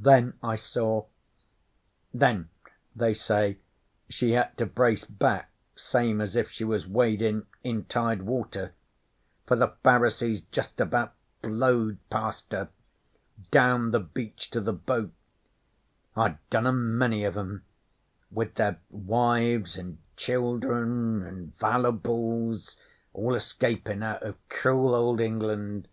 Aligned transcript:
'Then 0.00 0.36
I 0.42 0.56
saw 0.56 1.06
then, 2.12 2.48
they 2.96 3.14
say, 3.14 3.58
she 4.08 4.32
had 4.32 4.56
to 4.58 4.66
brace 4.66 5.04
back 5.04 5.52
same 5.76 6.20
as 6.20 6.34
if 6.34 6.50
she 6.50 6.64
was 6.64 6.88
wadin' 6.88 7.46
in 7.62 7.84
tide 7.84 8.22
water; 8.22 8.72
for 9.46 9.54
the 9.54 9.74
Pharisees 9.84 10.40
just 10.50 10.80
about 10.80 11.14
flowed 11.40 11.98
past 12.10 12.50
her 12.50 12.68
down 13.52 13.92
the 13.92 14.00
beach 14.00 14.50
to 14.50 14.60
the 14.60 14.72
boat, 14.72 15.12
I 16.16 16.38
dunnamany 16.50 17.24
of 17.24 17.36
'em 17.36 17.62
with 18.32 18.54
their 18.56 18.80
wives 18.90 19.78
an' 19.78 19.98
childern 20.16 21.24
an' 21.24 21.52
valooables, 21.60 22.76
all 23.12 23.36
escapin' 23.36 24.02
out 24.02 24.24
of 24.24 24.34
cruel 24.48 24.96
Old 24.96 25.20
England. 25.20 25.86